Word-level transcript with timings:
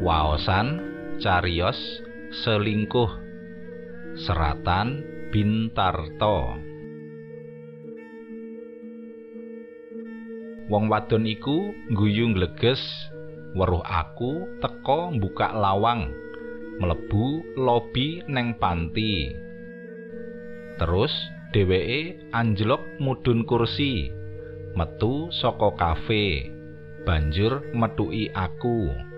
Waosan 0.00 0.80
cariyos 1.20 1.76
selingkuh 2.40 3.12
seratan 4.16 5.04
Bintarto. 5.28 6.56
Wong 10.72 10.88
wadon 10.88 11.28
iku 11.28 11.76
guyu 11.92 12.32
ngleges 12.32 12.80
weruh 13.52 13.84
aku 13.84 14.48
teka 14.64 15.12
mbuka 15.12 15.52
lawang 15.52 16.08
mlebu 16.80 17.44
lobi 17.60 18.24
neng 18.24 18.56
panti. 18.56 19.36
Terus 20.80 21.12
dheweke 21.52 22.32
anjlok 22.32 22.80
mudhun 23.04 23.44
kursi 23.44 24.08
metu 24.72 25.28
saka 25.28 25.76
kafe 25.76 26.48
banjur 27.04 27.68
metuki 27.76 28.32
aku 28.32 29.09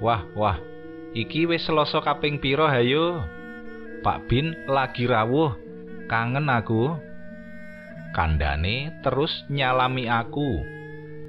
wah 0.00 0.22
wah 0.36 0.58
iki 1.16 1.48
wis 1.48 1.64
selasa 1.64 2.02
kaping 2.04 2.40
pira 2.40 2.68
hayo 2.72 3.24
Pak 4.04 4.28
Bin 4.28 4.54
lagi 4.68 5.08
rawuh 5.08 5.56
kangen 6.06 6.46
aku 6.46 6.94
kandhane 8.14 8.94
terus 9.02 9.32
nyalami 9.50 10.08
aku 10.08 10.76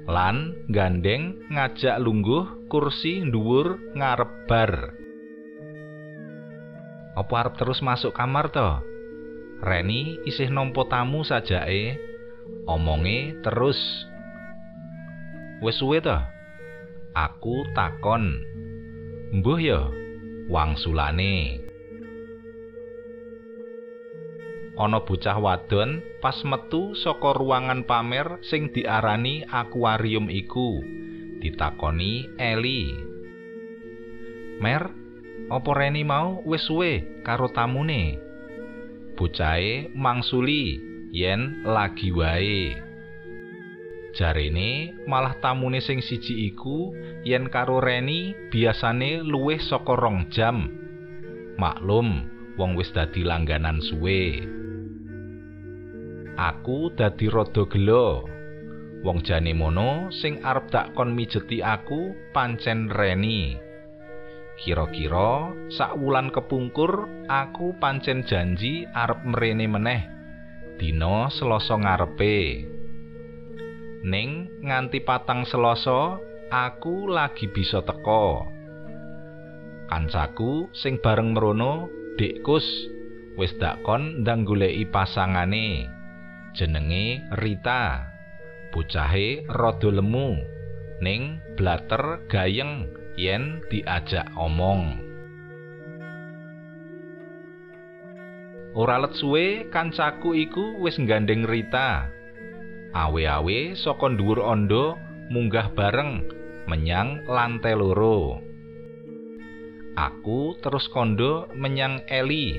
lan 0.08 0.56
gandeng 0.72 1.36
ngajak 1.52 2.00
lungguh 2.00 2.64
kursi 2.72 3.28
dhuwur 3.28 3.76
ngarep 3.92 4.48
bar. 4.48 4.72
Apa 7.12 7.34
arep 7.44 7.60
terus 7.60 7.84
masuk 7.84 8.16
kamar 8.16 8.48
to? 8.48 8.80
Reni 9.60 10.16
isih 10.24 10.48
nampa 10.48 10.88
tamu 10.88 11.28
sajake. 11.28 12.00
Omonge 12.64 13.36
terus. 13.44 13.76
Wes 15.60 15.76
suwe 15.76 16.00
to? 16.00 16.16
Aku 17.18 17.66
takon. 17.74 18.46
Mbuh 19.34 19.58
ya, 19.58 19.90
wangsulane. 20.46 21.66
ana 24.78 25.02
bocah 25.02 25.34
wadon 25.42 25.98
pas 26.22 26.38
metu 26.46 26.94
saka 26.94 27.34
ruangan 27.34 27.82
pamer 27.82 28.38
sing 28.46 28.70
diarani 28.70 29.42
akuarium 29.50 30.30
iku 30.30 30.78
ditakoni 31.42 32.30
Eli 32.38 32.86
Mer 34.62 34.86
apa 35.50 35.70
Reni 35.74 36.06
mau 36.06 36.46
wis 36.46 36.62
suwe 36.70 37.22
karo 37.26 37.50
tamune 37.50 38.22
bocahe 39.18 39.90
mangsuli 39.98 40.78
yen 41.10 41.66
lagi 41.66 42.14
wae 42.14 42.87
jarene 44.18 44.98
malah 45.06 45.38
tamune 45.38 45.78
sing 45.78 46.02
siji 46.02 46.50
iku 46.50 46.90
yen 47.22 47.46
karo 47.46 47.78
Reni 47.78 48.34
biasane 48.50 49.22
luwih 49.22 49.62
saka 49.62 49.94
rong 49.94 50.26
jam 50.34 50.66
maklum 51.54 52.26
wong 52.58 52.74
wis 52.74 52.90
dadi 52.90 53.22
langganan 53.22 53.78
suwe 53.78 54.58
aku 56.38 56.94
dadi 56.94 57.26
rada 57.26 57.66
gelo. 57.66 58.24
Wong 59.02 59.22
jane 59.26 59.54
mono 59.54 60.10
sing 60.14 60.38
arep 60.42 60.70
tak 60.70 60.94
kon 60.94 61.14
mijeti 61.14 61.62
aku 61.62 62.14
pancen 62.30 62.90
Reni. 62.90 63.58
Kira-kira 64.58 65.54
sak 65.70 65.94
wulan 66.02 66.34
kepungkur 66.34 67.06
aku 67.30 67.78
pancen 67.78 68.26
janji 68.26 68.86
arep 68.90 69.22
mrene 69.22 69.66
meneh. 69.70 70.02
Dina 70.78 71.30
Selasa 71.30 71.78
ngarepe. 71.78 72.77
Ning 74.06 74.62
nganti 74.62 75.02
patang 75.02 75.42
Selasa 75.42 76.22
aku 76.50 77.10
lagi 77.10 77.50
bisa 77.50 77.82
teko. 77.82 78.46
Kancaku 79.88 80.68
sing 80.76 81.00
bareng 81.00 81.32
merono, 81.32 81.88
Dekkus, 82.18 82.66
wis 83.38 83.54
dak 83.56 83.82
kon 83.86 84.22
ndang 84.26 84.42
goleki 84.42 84.84
pasangane. 84.90 85.98
jenenge 86.58 87.22
Rita. 87.38 88.10
Bocahe 88.74 89.46
rada 89.48 89.88
lemu 89.88 90.42
ning 90.98 91.38
blater 91.54 92.26
gayeng 92.26 92.90
yen 93.14 93.62
diajak 93.70 94.28
omong. 94.34 94.98
Ora 98.74 99.00
let 99.00 99.16
suwe 99.16 99.70
kancaku 99.72 100.36
iku 100.36 100.82
wis 100.82 100.98
nggandeng 101.00 101.46
Rita. 101.48 102.17
Awe-awe 102.96 103.76
saka 103.76 104.08
dhuwur 104.16 104.40
ondo 104.40 104.96
munggah 105.28 105.76
bareng 105.76 106.24
menyang 106.64 107.28
lantai 107.28 107.76
loro. 107.76 108.40
Aku 109.98 110.56
terus 110.64 110.88
kondo 110.88 111.50
menyang 111.52 112.06
Eli. 112.08 112.56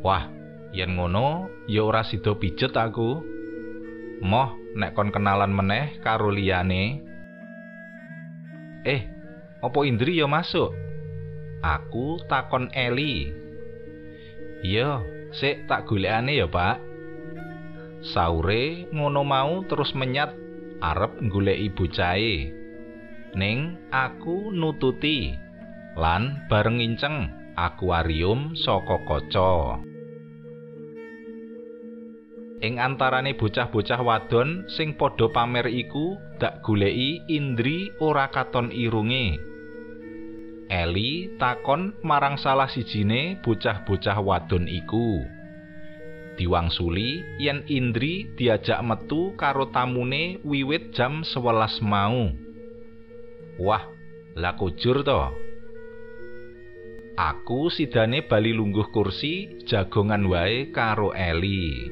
Wah, 0.00 0.30
yen 0.72 0.96
ngono 0.96 1.50
ya 1.68 1.84
ora 1.84 2.06
sida 2.06 2.32
pijet 2.38 2.72
aku. 2.72 3.20
Moh 4.24 4.56
nek 4.78 4.94
kon 4.96 5.12
kenalan 5.12 5.52
meneh 5.52 6.00
karo 6.00 6.30
liyane. 6.32 7.02
Eh 8.86 9.02
opo 9.60 9.84
Indri 9.84 10.22
ya 10.22 10.30
masuk? 10.30 10.72
Aku 11.60 12.22
takon 12.30 12.72
Eli. 12.72 13.28
Iya 14.64 15.04
sik 15.36 15.68
tak 15.68 15.84
golekane 15.84 16.38
ya 16.38 16.48
Pak 16.48 16.93
saure 18.12 18.92
ngono 18.92 19.24
mau 19.24 19.64
terus 19.64 19.96
menyat 19.96 20.36
arep 20.84 21.16
goleki 21.32 21.72
bocahe 21.72 22.36
ning 23.32 23.80
aku 23.88 24.52
nututi 24.52 25.32
lan 25.96 26.44
bareng 26.52 26.84
inceng 26.84 27.32
akuarium 27.56 28.52
saka 28.52 29.00
kaca 29.08 29.80
ing 32.64 32.80
antarane 32.80 33.36
bocah-bocah 33.36 34.00
wadon 34.00 34.64
sing 34.72 34.96
padha 34.96 35.28
pamer 35.28 35.68
iku 35.68 36.16
dak 36.40 36.64
goleki 36.64 37.20
Indri 37.28 37.92
ora 38.00 38.32
katon 38.32 38.72
irunge. 38.72 39.36
Eli 40.72 41.36
takon 41.36 41.92
marang 42.00 42.40
salah 42.40 42.66
sijine 42.72 43.36
bocah-bocah 43.44 44.16
wadon 44.24 44.64
iku. 44.64 45.20
Diwangsuli 46.34 47.38
yen 47.38 47.62
Indri 47.70 48.26
diajak 48.34 48.82
metu 48.82 49.38
karo 49.38 49.70
tamune 49.70 50.42
wiwit 50.42 50.90
jam 50.90 51.22
11 51.22 51.78
mau. 51.86 52.34
Wah, 53.62 53.86
lah 54.34 54.58
kujur 54.58 55.06
to. 55.06 55.22
Aku 57.14 57.70
sidane 57.70 58.26
bali 58.26 58.50
lungguh 58.50 58.90
kursi 58.90 59.62
jagongan 59.62 60.26
wae 60.26 60.74
karo 60.74 61.14
Eli. 61.14 61.86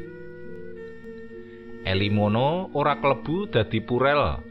Elimono 1.86 2.74
ora 2.74 2.98
klebu 2.98 3.46
dadi 3.46 3.78
purel. 3.86 4.42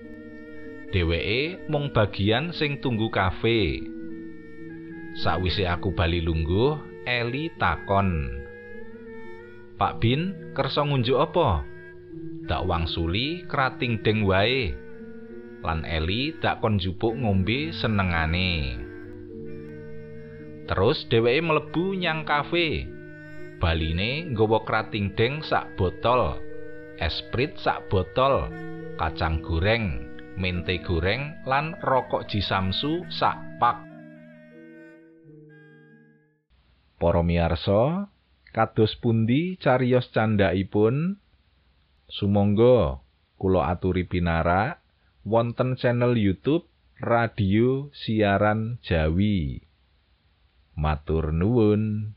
Dheweke 0.96 1.68
mung 1.68 1.91
bagian 1.91 2.56
sing 2.56 2.80
tunggu 2.80 3.12
kafe. 3.12 3.84
Sawise 5.19 5.68
aku 5.68 5.91
bali 5.91 6.24
lungguh, 6.24 7.03
Eli 7.03 7.51
takon. 7.59 8.40
Pak 9.81 9.97
Bin, 9.97 10.53
kersa 10.53 10.86
ngunjuk 10.86 11.18
apa? 11.18 11.66
Tak 12.46 12.69
wangsuli 12.69 13.50
krating 13.50 14.06
deng 14.06 14.30
wae. 14.30 14.78
Lan 15.66 15.81
Eli 15.90 16.38
tak 16.38 16.62
kon 16.62 16.78
jupuk 16.78 17.18
ngombe 17.18 17.74
senengane. 17.74 18.78
Terus 20.69 21.10
dheweke 21.10 21.42
mlebu 21.42 21.98
nyang 21.98 22.30
kafe. 22.30 22.86
Baline 23.57 24.30
nggawa 24.30 24.62
krating 24.69 25.18
deng 25.18 25.42
sak 25.42 25.74
botol. 25.74 26.38
esprit 27.01 27.57
sak 27.57 27.89
botol, 27.89 28.54
kacang 29.01 29.42
goreng, 29.42 30.06
mente 30.38 30.77
goreng 30.86 31.42
lan 31.50 31.74
rokok 31.81 32.30
jisamsu 32.30 33.01
sak 33.10 33.34
pak. 33.57 33.81
Para 37.01 37.25
miyarsa, 37.25 38.06
kados 38.51 39.00
pundi 39.00 39.57
cariyos 39.57 40.12
candhaipun? 40.12 41.18
Sumangga 42.12 43.00
kula 43.39 43.71
aturi 43.71 44.03
pinarak 44.06 44.83
wonten 45.24 45.80
channel 45.80 46.13
YouTube 46.19 46.68
Radio 47.01 47.89
Siaran 47.95 48.77
Jawi. 48.86 49.65
Matur 50.77 51.33
nuwun. 51.33 52.13